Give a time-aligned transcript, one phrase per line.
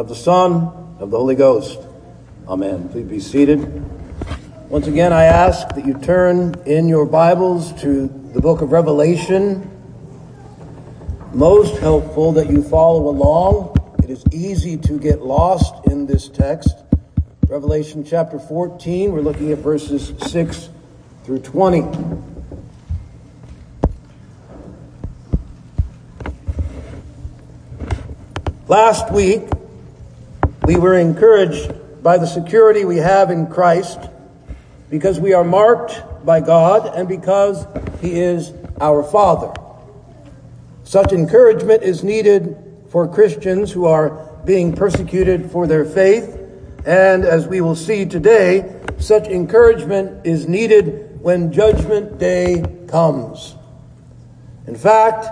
[0.00, 1.78] Of the Son, of the Holy Ghost.
[2.48, 2.88] Amen.
[2.88, 3.60] Please be seated.
[4.70, 9.70] Once again, I ask that you turn in your Bibles to the book of Revelation.
[11.34, 13.76] Most helpful that you follow along.
[14.02, 16.74] It is easy to get lost in this text.
[17.46, 20.70] Revelation chapter 14, we're looking at verses 6
[21.24, 21.82] through 20.
[28.66, 29.42] Last week,
[30.70, 33.98] we were encouraged by the security we have in Christ
[34.88, 37.66] because we are marked by God and because
[38.00, 39.52] He is our Father.
[40.84, 42.56] Such encouragement is needed
[42.88, 44.10] for Christians who are
[44.44, 46.38] being persecuted for their faith.
[46.86, 53.56] And as we will see today, such encouragement is needed when Judgment Day comes.
[54.68, 55.26] In fact,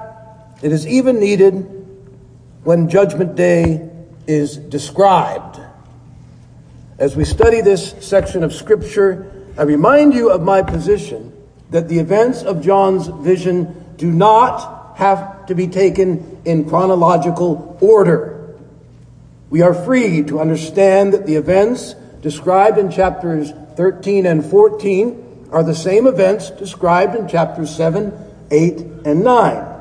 [0.64, 1.52] it is even needed
[2.64, 3.87] when Judgment Day
[4.28, 5.58] is described.
[6.98, 11.32] As we study this section of Scripture, I remind you of my position
[11.70, 18.54] that the events of John's vision do not have to be taken in chronological order.
[19.48, 25.62] We are free to understand that the events described in chapters 13 and 14 are
[25.62, 28.12] the same events described in chapters 7,
[28.50, 29.77] 8, and 9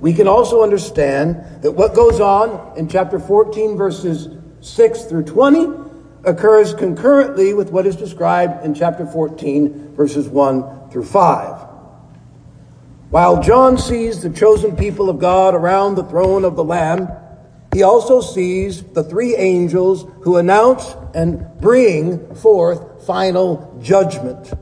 [0.00, 4.28] we can also understand that what goes on in chapter 14, verses
[4.60, 5.88] 6 through 20,
[6.24, 11.66] occurs concurrently with what is described in chapter 14, verses 1 through 5.
[13.10, 17.08] While John sees the chosen people of God around the throne of the Lamb,
[17.72, 24.52] he also sees the three angels who announce and bring forth final judgment.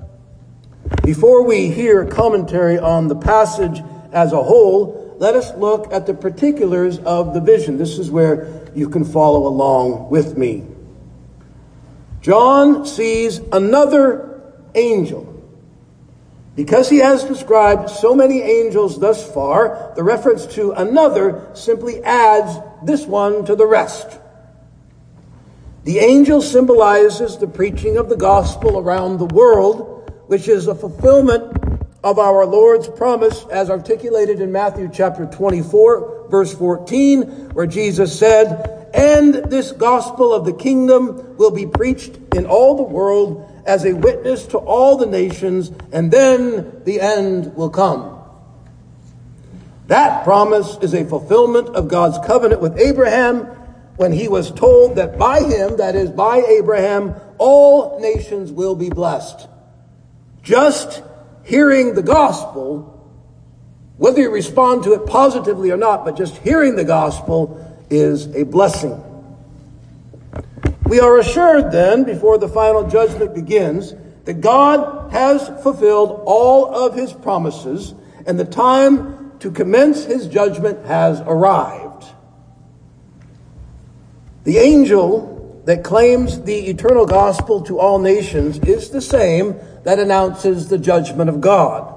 [1.02, 3.82] Before we hear commentary on the passage
[4.12, 7.78] as a whole, let us look at the particulars of the vision.
[7.78, 10.66] This is where you can follow along with me.
[12.20, 14.42] John sees another
[14.74, 15.32] angel.
[16.54, 22.58] Because he has described so many angels thus far, the reference to another simply adds
[22.82, 24.18] this one to the rest.
[25.84, 31.65] The angel symbolizes the preaching of the gospel around the world, which is a fulfillment
[32.06, 38.88] of our Lord's promise as articulated in Matthew chapter 24, verse 14, where Jesus said,
[38.94, 43.92] And this gospel of the kingdom will be preached in all the world as a
[43.92, 48.22] witness to all the nations, and then the end will come.
[49.88, 53.46] That promise is a fulfillment of God's covenant with Abraham
[53.96, 58.90] when he was told that by him, that is, by Abraham, all nations will be
[58.90, 59.48] blessed.
[60.44, 61.02] Just
[61.46, 62.92] hearing the gospel,
[63.96, 68.42] whether you respond to it positively or not, but just hearing the gospel is a
[68.42, 69.00] blessing.
[70.86, 76.94] We are assured then, before the final judgment begins, that God has fulfilled all of
[76.94, 77.94] his promises
[78.26, 82.06] and the time to commence his judgment has arrived.
[84.42, 89.56] The angel that claims the eternal gospel to all nations is the same
[89.86, 91.94] that announces the judgment of God.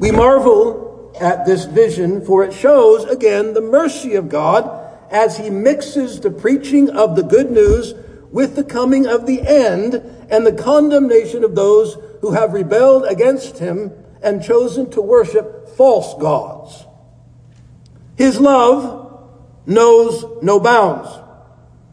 [0.00, 4.68] We marvel at this vision, for it shows again the mercy of God
[5.08, 7.94] as he mixes the preaching of the good news
[8.32, 9.94] with the coming of the end
[10.28, 16.20] and the condemnation of those who have rebelled against him and chosen to worship false
[16.20, 16.84] gods.
[18.16, 19.22] His love
[19.66, 21.10] knows no bounds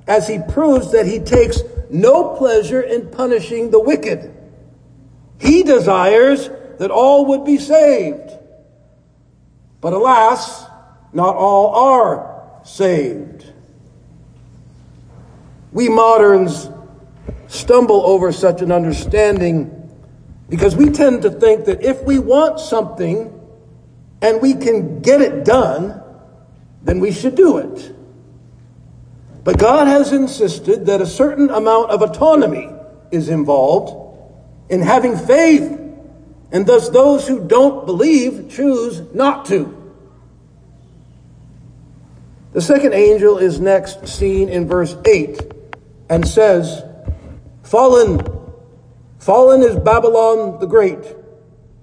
[0.08, 1.62] as he proves that he takes
[1.92, 4.40] no pleasure in punishing the wicked
[5.39, 6.50] he desires
[6.80, 8.31] that all would be saved.
[9.81, 10.65] But alas,
[11.12, 13.51] not all are saved.
[15.71, 16.69] We moderns
[17.47, 19.80] stumble over such an understanding
[20.50, 23.39] because we tend to think that if we want something
[24.21, 26.01] and we can get it done,
[26.83, 27.95] then we should do it.
[29.44, 32.69] But God has insisted that a certain amount of autonomy
[33.12, 34.03] is involved
[34.74, 35.80] in having faith,
[36.52, 39.94] and thus those who don't believe choose not to.
[42.54, 45.40] The second angel is next seen in verse 8
[46.10, 46.84] and says,
[47.62, 48.25] Fallen,
[49.20, 51.06] fallen is Babylon the Great,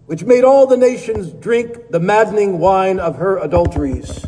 [0.06, 4.26] which made all the nations drink the maddening wine of her adulteries.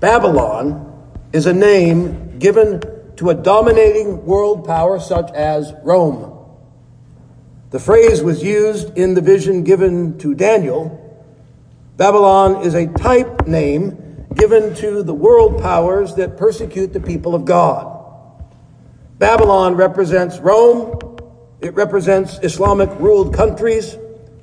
[0.00, 0.88] Babylon
[1.34, 2.80] is a name given
[3.22, 6.44] to a dominating world power such as Rome.
[7.70, 10.98] The phrase was used in the vision given to Daniel.
[11.96, 17.44] Babylon is a type name given to the world powers that persecute the people of
[17.44, 17.96] God.
[19.20, 20.98] Babylon represents Rome,
[21.60, 23.96] it represents Islamic ruled countries,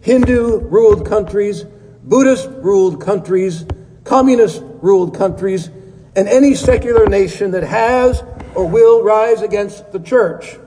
[0.04, 1.66] Hindu ruled countries,
[2.04, 3.66] Buddhist ruled countries,
[4.06, 5.70] communist ruled countries,
[6.16, 8.24] and any secular nation that has
[8.56, 10.57] or will rise against the church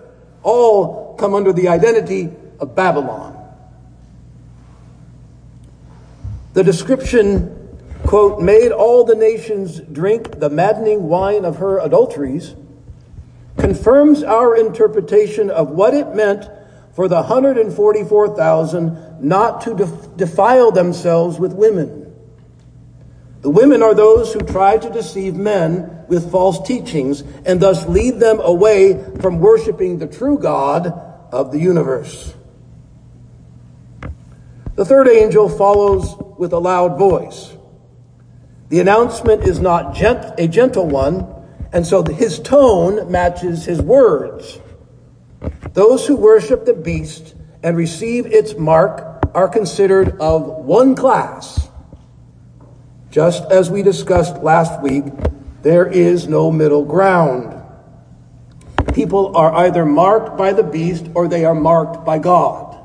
[0.42, 3.38] all come under the identity of Babylon.
[6.54, 12.54] The description, quote, made all the nations drink the maddening wine of her adulteries,
[13.56, 16.48] confirms our interpretation of what it meant
[16.94, 22.14] for the 144,000 not to def- defile themselves with women.
[23.40, 28.20] The women are those who try to deceive men with false teachings and thus lead
[28.20, 30.88] them away from worshiping the true God
[31.32, 32.34] of the universe.
[34.74, 37.56] The third angel follows with a loud voice.
[38.68, 41.26] The announcement is not gent- a gentle one,
[41.72, 44.60] and so his tone matches his words.
[45.72, 51.70] Those who worship the beast and receive its mark are considered of one class.
[53.10, 55.04] Just as we discussed last week,
[55.62, 57.58] there is no middle ground.
[58.94, 62.78] People are either marked by the beast or they are marked by God.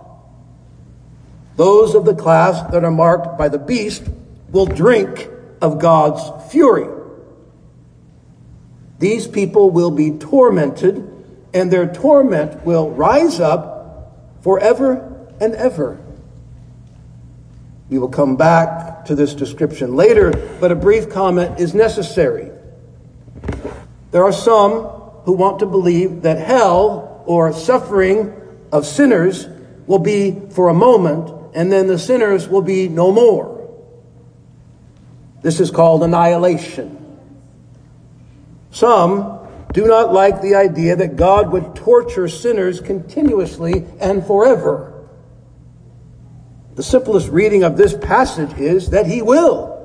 [1.55, 4.03] Those of the class that are marked by the beast
[4.51, 5.27] will drink
[5.59, 6.87] of God's fury.
[8.99, 11.07] These people will be tormented,
[11.53, 15.99] and their torment will rise up forever and ever.
[17.89, 22.51] We will come back to this description later, but a brief comment is necessary.
[24.11, 24.83] There are some
[25.23, 28.33] who want to believe that hell or suffering
[28.71, 29.47] of sinners
[29.85, 33.57] will be for a moment and then the sinners will be no more.
[35.41, 36.93] This is called annihilation.
[38.71, 39.39] Some
[39.73, 45.07] do not like the idea that God would torture sinners continuously and forever.
[46.75, 49.76] The simplest reading of this passage is that he will,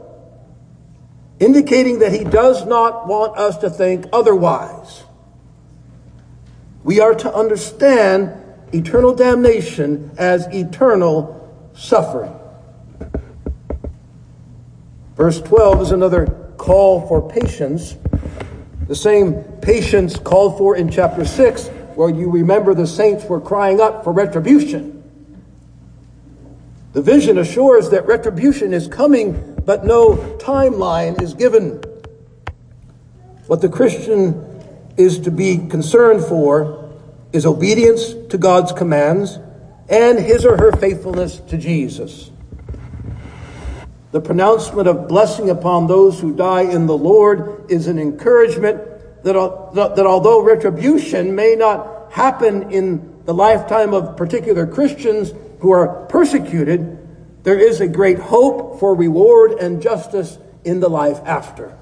[1.42, 5.02] indicating that he does not want us to think otherwise.
[6.84, 8.32] We are to understand
[8.72, 11.38] eternal damnation as eternal
[11.74, 12.34] suffering.
[15.16, 17.96] Verse 12 is another call for patience.
[18.86, 23.80] The same patience called for in chapter 6, where you remember the saints were crying
[23.80, 25.02] up for retribution.
[26.92, 31.82] The vision assures that retribution is coming, but no timeline is given.
[33.46, 34.48] What the Christian
[34.96, 36.90] is to be concerned for
[37.32, 39.38] is obedience to God's commands
[39.88, 42.30] and his or her faithfulness to Jesus.
[44.12, 48.82] The pronouncement of blessing upon those who die in the Lord is an encouragement
[49.24, 49.34] that,
[49.74, 56.98] that although retribution may not happen in the lifetime of particular Christians who are persecuted,
[57.42, 61.76] there is a great hope for reward and justice in the life after.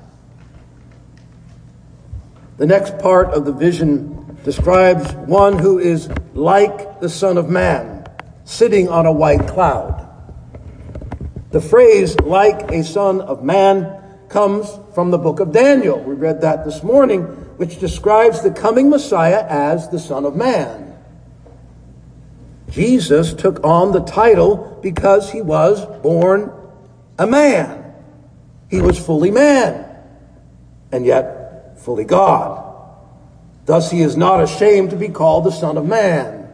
[2.56, 8.06] The next part of the vision describes one who is like the Son of Man,
[8.44, 10.06] sitting on a white cloud.
[11.50, 15.98] The phrase, like a Son of Man, comes from the book of Daniel.
[15.98, 17.22] We read that this morning,
[17.56, 20.89] which describes the coming Messiah as the Son of Man.
[22.70, 26.52] Jesus took on the title because he was born
[27.18, 27.94] a man.
[28.70, 29.86] He was fully man
[30.92, 32.66] and yet fully God.
[33.66, 36.48] Thus, he is not ashamed to be called the Son of Man.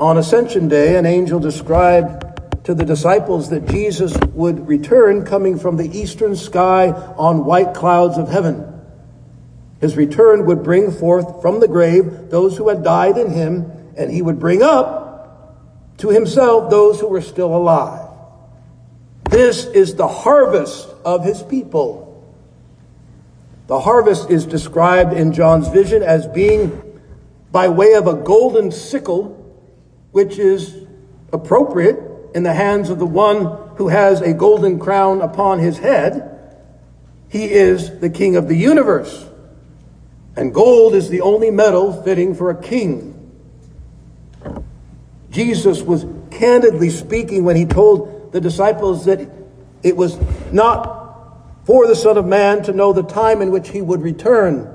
[0.00, 2.24] On Ascension Day, an angel described
[2.64, 8.18] to the disciples that Jesus would return coming from the eastern sky on white clouds
[8.18, 8.70] of heaven.
[9.80, 14.10] His return would bring forth from the grave those who had died in him, and
[14.10, 15.14] he would bring up
[15.98, 18.08] to himself those who were still alive.
[19.30, 22.04] This is the harvest of his people.
[23.66, 26.82] The harvest is described in John's vision as being
[27.50, 29.40] by way of a golden sickle,
[30.12, 30.76] which is
[31.32, 31.98] appropriate
[32.34, 33.46] in the hands of the one
[33.76, 36.30] who has a golden crown upon his head.
[37.28, 39.26] He is the king of the universe.
[40.36, 43.13] And gold is the only metal fitting for a king.
[45.34, 49.28] Jesus was candidly speaking when he told the disciples that
[49.82, 50.16] it was
[50.52, 54.70] not for the Son of Man to know the time in which he would return.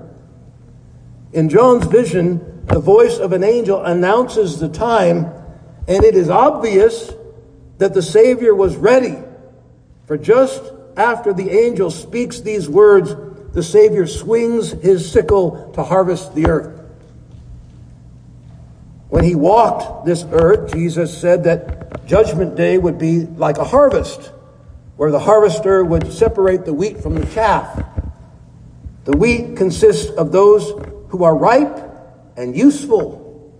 [1.31, 5.31] In John's vision, the voice of an angel announces the time,
[5.87, 7.13] and it is obvious
[7.77, 9.15] that the Savior was ready.
[10.07, 10.61] For just
[10.97, 13.15] after the angel speaks these words,
[13.53, 16.78] the Savior swings his sickle to harvest the earth.
[19.09, 24.31] When he walked this earth, Jesus said that Judgment Day would be like a harvest,
[24.97, 27.83] where the harvester would separate the wheat from the chaff.
[29.05, 30.69] The wheat consists of those
[31.09, 31.79] who are ripe
[32.37, 33.51] and useful.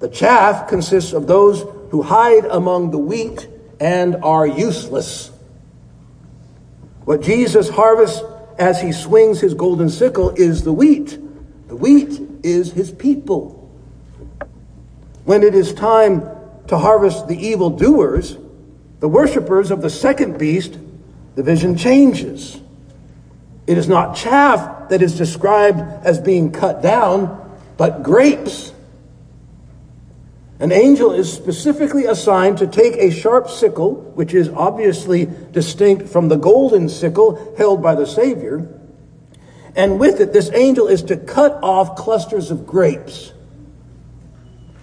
[0.00, 3.48] The chaff consists of those who hide among the wheat
[3.80, 5.30] and are useless.
[7.04, 8.22] What Jesus harvests
[8.58, 11.18] as he swings his golden sickle is the wheat.
[11.68, 13.67] The wheat is his people.
[15.28, 16.22] When it is time
[16.68, 18.38] to harvest the evil doers,
[19.00, 20.78] the worshippers of the second beast,
[21.34, 22.58] the vision changes.
[23.66, 28.72] It is not chaff that is described as being cut down, but grapes.
[30.60, 36.28] An angel is specifically assigned to take a sharp sickle, which is obviously distinct from
[36.28, 38.66] the golden sickle held by the Savior,
[39.76, 43.34] and with it, this angel is to cut off clusters of grapes.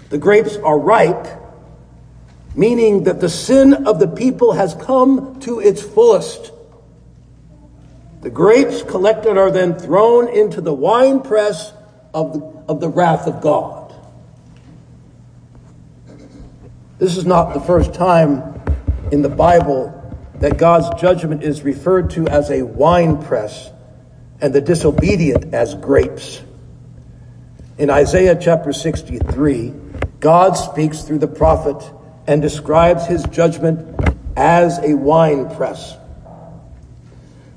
[0.09, 1.27] The grapes are ripe,
[2.55, 6.51] meaning that the sin of the people has come to its fullest.
[8.21, 11.73] The grapes collected are then thrown into the winepress
[12.13, 13.93] of the, of the wrath of God.
[16.97, 18.61] This is not the first time
[19.11, 19.91] in the Bible
[20.39, 23.69] that God's judgment is referred to as a winepress
[24.41, 26.41] and the disobedient as grapes.
[27.77, 29.73] In Isaiah chapter 63,
[30.19, 31.91] God speaks through the prophet
[32.27, 33.99] and describes his judgment
[34.35, 35.95] as a wine press.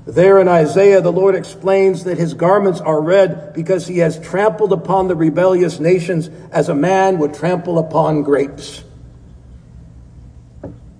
[0.05, 4.73] There in Isaiah, the Lord explains that his garments are red because he has trampled
[4.73, 8.83] upon the rebellious nations as a man would trample upon grapes.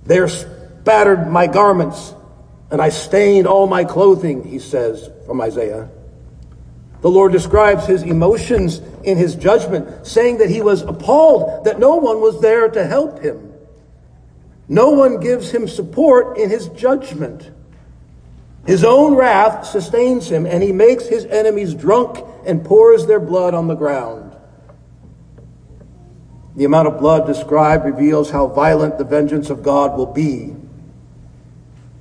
[0.05, 2.13] There spattered my garments,
[2.69, 5.89] and I stained all my clothing, he says from Isaiah.
[7.01, 11.95] The Lord describes his emotions in his judgment, saying that he was appalled that no
[11.95, 13.53] one was there to help him.
[14.67, 17.51] No one gives him support in his judgment.
[18.67, 23.53] His own wrath sustains him, and he makes his enemies drunk and pours their blood
[23.53, 24.35] on the ground.
[26.55, 30.53] The amount of blood described reveals how violent the vengeance of God will be.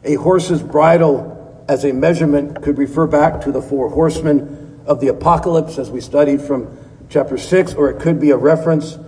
[0.02, 5.08] A horse's bridle as a measurement could refer back to the four horsemen of the
[5.08, 6.76] apocalypse as we studied from
[7.10, 8.98] chapter 6, or it could be a reference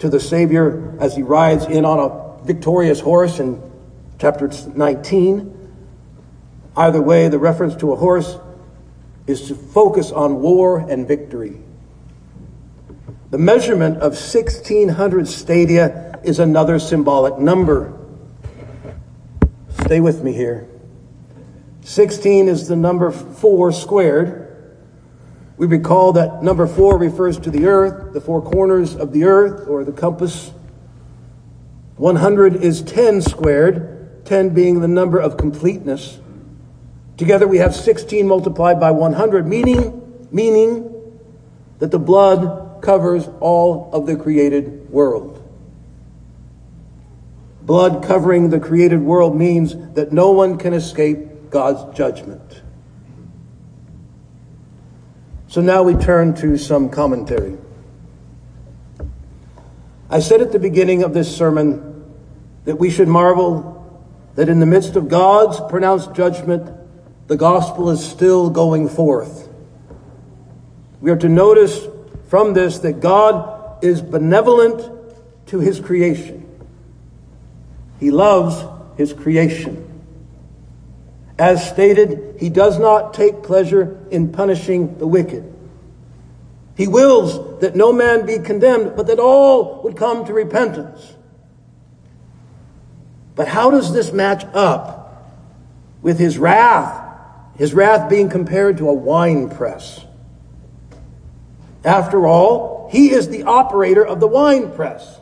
[0.00, 3.62] to the Savior as he rides in on a victorious horse in
[4.18, 5.54] chapter 19.
[6.76, 8.36] Either way, the reference to a horse
[9.26, 11.60] is to focus on war and victory.
[13.30, 17.92] The measurement of 1600 stadia is another symbolic number.
[19.84, 20.68] Stay with me here.
[21.82, 24.47] 16 is the number 4 squared.
[25.58, 29.68] We recall that number 4 refers to the earth, the four corners of the earth,
[29.68, 30.52] or the compass.
[31.96, 36.20] 100 is 10 squared, 10 being the number of completeness.
[37.16, 40.94] Together we have 16 multiplied by 100, meaning, meaning
[41.80, 45.42] that the blood covers all of the created world.
[47.62, 52.62] Blood covering the created world means that no one can escape God's judgment.
[55.48, 57.56] So now we turn to some commentary.
[60.10, 62.04] I said at the beginning of this sermon
[62.66, 63.74] that we should marvel
[64.34, 66.70] that in the midst of God's pronounced judgment,
[67.28, 69.48] the gospel is still going forth.
[71.00, 71.86] We are to notice
[72.28, 74.82] from this that God is benevolent
[75.46, 76.44] to his creation.
[77.98, 78.64] He loves
[78.98, 79.87] his creation.
[81.38, 85.54] As stated, he does not take pleasure in punishing the wicked.
[86.76, 91.14] He wills that no man be condemned, but that all would come to repentance.
[93.36, 95.32] But how does this match up
[96.02, 97.04] with his wrath?
[97.56, 100.04] His wrath being compared to a wine press.
[101.84, 105.20] After all, he is the operator of the wine press.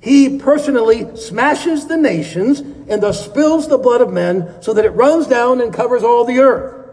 [0.00, 4.90] He personally smashes the nations and thus spills the blood of men so that it
[4.90, 6.90] runs down and covers all the earth.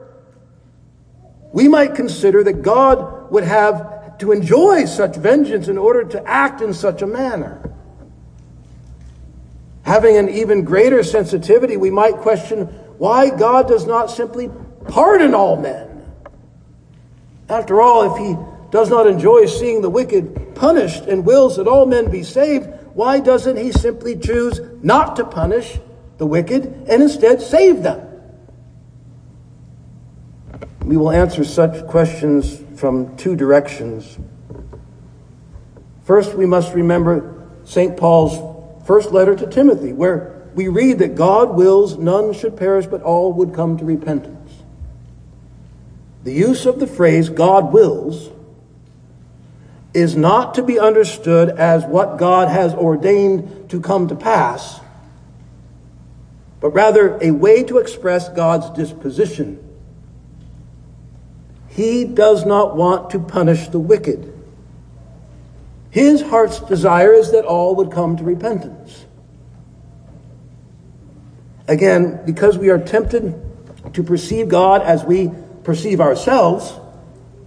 [1.53, 6.62] We might consider that God would have to enjoy such vengeance in order to act
[6.62, 7.74] in such a manner.
[9.83, 12.67] Having an even greater sensitivity, we might question
[12.98, 14.50] why God does not simply
[14.88, 16.05] pardon all men.
[17.50, 18.38] After all, if he
[18.69, 23.19] does not enjoy seeing the wicked punished and wills that all men be saved, why
[23.19, 25.79] doesn't he simply choose not to punish
[26.17, 28.07] the wicked and instead save them?
[30.83, 34.17] We will answer such questions from two directions.
[36.03, 37.95] First, we must remember St.
[37.95, 43.01] Paul's first letter to Timothy, where we read that God wills none should perish, but
[43.03, 44.51] all would come to repentance.
[46.24, 48.29] The use of the phrase God wills
[49.93, 54.79] is not to be understood as what God has ordained to come to pass,
[56.60, 59.67] but rather a way to express God's disposition.
[61.69, 64.33] He does not want to punish the wicked.
[65.89, 69.05] His heart's desire is that all would come to repentance.
[71.67, 73.41] Again, because we are tempted
[73.93, 75.31] to perceive God as we
[75.63, 76.74] perceive ourselves,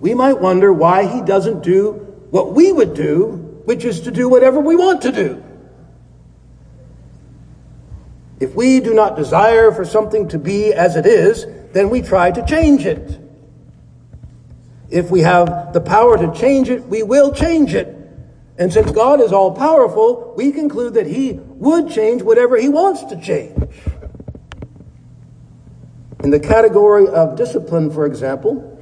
[0.01, 2.04] we might wonder why he doesn't do
[2.35, 3.27] what we would do,
[3.65, 5.41] which is to do whatever we want to do.
[8.41, 12.33] If we do not desire for something to be as it is, then we try
[12.33, 13.21] to change it.
[14.91, 17.97] If we have the power to change it, we will change it.
[18.59, 23.05] And since God is all powerful, we conclude that He would change whatever He wants
[23.05, 23.63] to change.
[26.25, 28.77] In the category of discipline, for example,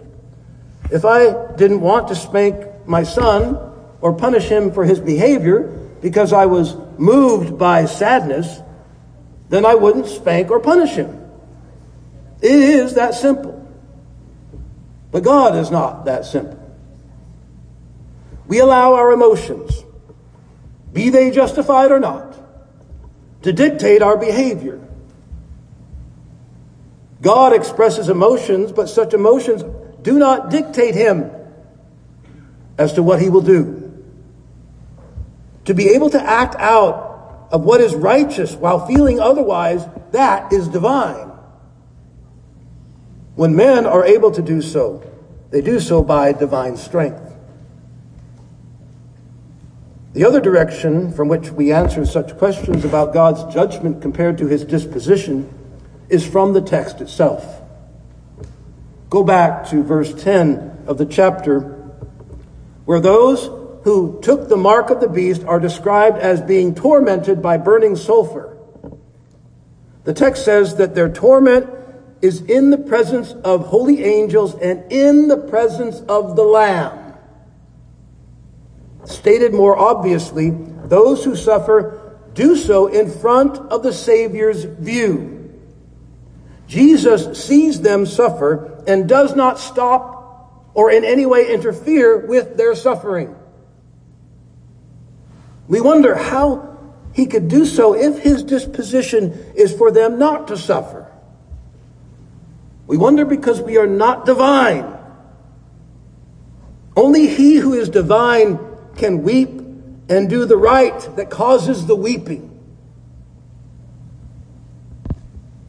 [0.90, 3.59] if I didn't want to spank my son
[4.01, 5.62] or punish him for his behavior
[6.01, 8.61] because I was moved by sadness,
[9.49, 11.18] then I wouldn't spank or punish him.
[12.40, 13.59] It is that simple.
[15.12, 16.59] But God is not that simple.
[18.49, 19.85] We allow our emotions,
[20.92, 22.37] be they justified or not,
[23.42, 24.81] to dictate our behavior.
[27.21, 29.62] God expresses emotions, but such emotions
[30.03, 31.31] do not dictate him
[32.78, 33.78] as to what he will do.
[35.66, 40.68] To be able to act out of what is righteous while feeling otherwise, that is
[40.68, 41.30] divine.
[43.35, 45.02] When men are able to do so,
[45.50, 47.32] they do so by divine strength.
[50.14, 54.64] The other direction from which we answer such questions about God's judgment compared to his
[54.64, 55.48] disposition
[56.11, 57.62] is from the text itself.
[59.08, 61.82] Go back to verse 10 of the chapter,
[62.85, 63.47] where those
[63.85, 68.57] who took the mark of the beast are described as being tormented by burning sulfur.
[70.05, 71.68] The text says that their torment
[72.21, 77.14] is in the presence of holy angels and in the presence of the Lamb.
[79.05, 85.53] Stated more obviously, those who suffer do so in front of the Savior's view.
[86.68, 90.12] Jesus sees them suffer and does not stop
[90.74, 93.37] or in any way interfere with their suffering.
[95.68, 96.78] We wonder how
[97.12, 101.11] he could do so if his disposition is for them not to suffer.
[102.87, 104.98] We wonder because we are not divine.
[106.96, 108.58] Only he who is divine
[108.96, 109.48] can weep
[110.08, 112.48] and do the right that causes the weeping.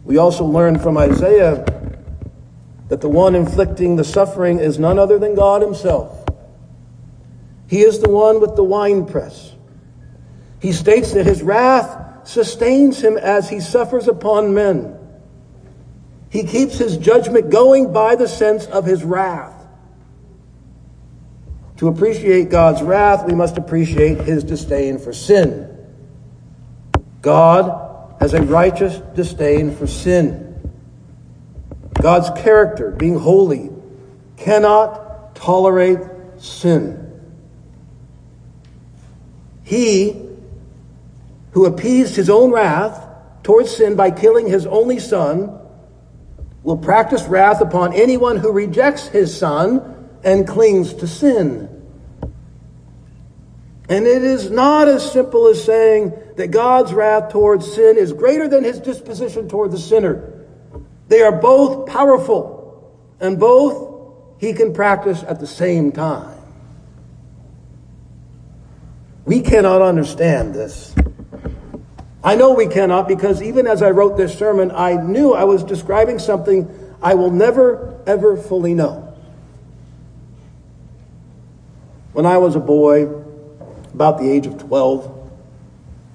[0.04, 1.66] We also learn from Isaiah
[2.94, 6.30] that the one inflicting the suffering is none other than God Himself.
[7.68, 9.52] He is the one with the winepress.
[10.60, 14.96] He states that His wrath sustains Him as He suffers upon men.
[16.30, 19.66] He keeps his judgment going by the sense of his wrath.
[21.78, 25.68] To appreciate God's wrath, we must appreciate his disdain for sin.
[27.24, 30.53] God has a righteous disdain for sin.
[32.02, 33.70] God's character, being holy,
[34.38, 36.00] cannot tolerate
[36.38, 37.00] sin.
[39.64, 40.30] He
[41.52, 43.08] who appeased his own wrath
[43.44, 45.60] towards sin by killing his only son
[46.64, 51.70] will practice wrath upon anyone who rejects his son and clings to sin.
[53.90, 58.48] And it is not as simple as saying that God's wrath towards sin is greater
[58.48, 60.33] than his disposition toward the sinner.
[61.08, 66.38] They are both powerful, and both he can practice at the same time.
[69.26, 70.94] We cannot understand this.
[72.24, 75.64] I know we cannot because even as I wrote this sermon, I knew I was
[75.64, 76.70] describing something
[77.02, 79.14] I will never, ever fully know.
[82.14, 83.24] When I was a boy,
[83.94, 85.32] about the age of 12,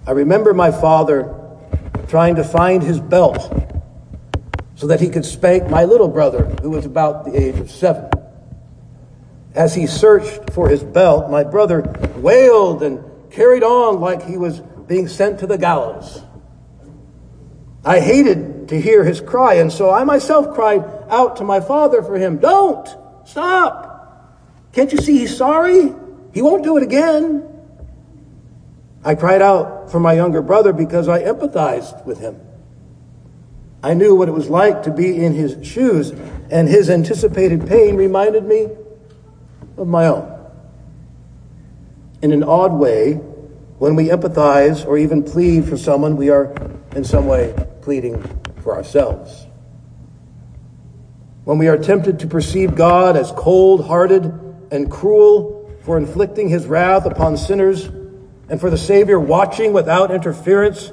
[0.07, 1.35] I remember my father
[2.09, 3.53] trying to find his belt
[4.79, 8.09] so that he could spank my little brother, who was about the age of seven.
[9.53, 11.83] As he searched for his belt, my brother
[12.14, 16.23] wailed and carried on like he was being sent to the gallows.
[17.85, 19.55] I hated to hear his cry.
[19.55, 22.38] And so I myself cried out to my father for him.
[22.38, 22.88] Don't!
[23.27, 24.31] Stop!
[24.73, 25.93] Can't you see he's sorry?
[26.33, 27.45] He won't do it again.
[29.05, 32.41] I cried out for my younger brother because I empathized with him.
[33.83, 36.11] I knew what it was like to be in his shoes,
[36.51, 38.69] and his anticipated pain reminded me
[39.77, 40.35] of my own.
[42.21, 43.14] In an odd way,
[43.79, 46.53] when we empathize or even plead for someone, we are
[46.97, 48.21] in some way pleading
[48.62, 49.47] for ourselves.
[51.45, 54.25] When we are tempted to perceive God as cold hearted
[54.73, 57.85] and cruel for inflicting his wrath upon sinners
[58.49, 60.93] and for the Savior watching without interference,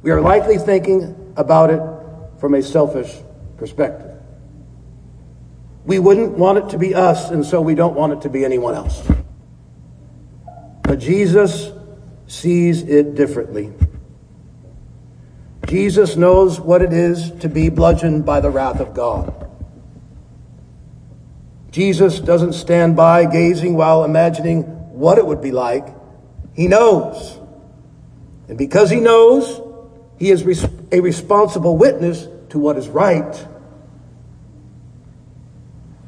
[0.00, 1.97] we are likely thinking about it
[2.38, 3.14] from a selfish
[3.56, 4.14] perspective.
[5.84, 8.44] We wouldn't want it to be us, and so we don't want it to be
[8.44, 9.02] anyone else.
[10.82, 11.70] But Jesus
[12.26, 13.72] sees it differently.
[15.66, 19.48] Jesus knows what it is to be bludgeoned by the wrath of God.
[21.70, 24.62] Jesus doesn't stand by gazing while imagining
[24.98, 25.86] what it would be like.
[26.54, 27.38] He knows.
[28.48, 29.60] And because he knows,
[30.18, 30.42] he is
[30.90, 33.46] a responsible witness to what is right.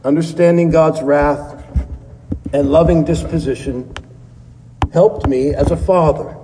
[0.05, 1.65] Understanding God's wrath
[2.53, 3.95] and loving disposition
[4.93, 6.37] helped me as a father.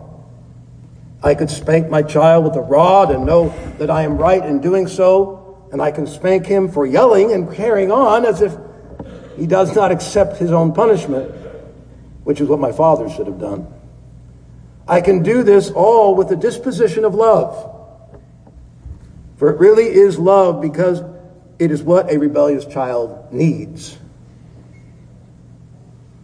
[1.22, 4.61] I could spank my child with a rod and know that I am right in
[4.61, 8.55] doing so, and I can spank him for yelling and carrying on as if
[9.37, 11.31] he does not accept his own punishment,
[12.25, 13.66] which is what my father should have done.
[14.87, 17.76] I can do this all with the disposition of love.
[19.37, 21.03] For it really is love because
[21.59, 23.96] it is what a rebellious child needs.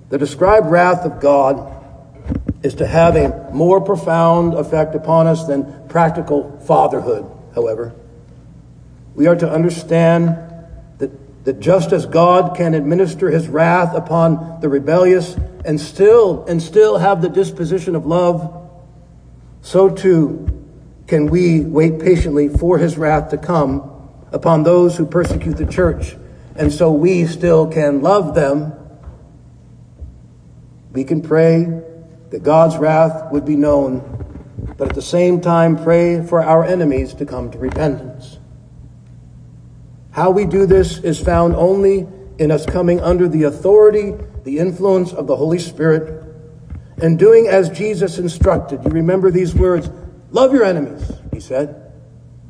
[0.09, 1.71] The described wrath of God
[2.63, 7.95] is to have a more profound effect upon us than practical fatherhood, however.
[9.15, 10.29] We are to understand
[10.99, 16.63] that, that just as God can administer his wrath upon the rebellious and still and
[16.63, 18.71] still have the disposition of love,
[19.61, 20.62] so too
[21.07, 23.89] can we wait patiently for his wrath to come
[24.33, 26.17] upon those who persecute the church,
[26.57, 28.73] and so we still can love them.
[30.93, 31.65] We can pray
[32.31, 37.15] that God's wrath would be known, but at the same time pray for our enemies
[37.15, 38.39] to come to repentance.
[40.13, 42.07] How we do this is found only
[42.39, 46.23] in us coming under the authority, the influence of the Holy Spirit,
[47.03, 48.85] and doing as Jesus instructed.
[48.85, 49.91] You remember these words
[50.33, 51.93] Love your enemies, he said.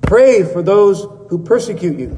[0.03, 2.11] Pray for those who persecute you.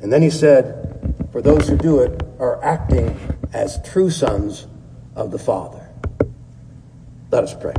[0.00, 3.18] And then he said, For those who do it are acting
[3.52, 4.68] as true sons
[5.16, 5.84] of the Father.
[7.32, 7.74] Let us pray.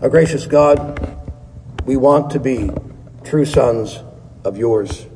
[0.00, 1.00] Our gracious God,
[1.86, 2.70] we want to be
[3.22, 4.02] true sons
[4.44, 5.06] of yours.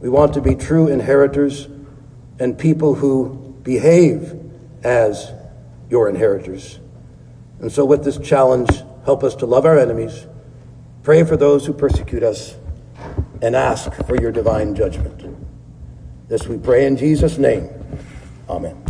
[0.00, 1.68] We want to be true inheritors
[2.38, 4.34] and people who behave
[4.82, 5.30] as
[5.90, 6.80] your inheritors.
[7.60, 8.70] And so, with this challenge,
[9.04, 10.26] help us to love our enemies,
[11.02, 12.56] pray for those who persecute us,
[13.42, 15.24] and ask for your divine judgment.
[16.28, 17.68] This we pray in Jesus' name.
[18.48, 18.85] Amen.